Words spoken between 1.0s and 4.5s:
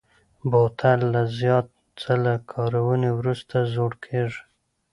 له زیات ځله کارونې وروسته زوړ کېږي.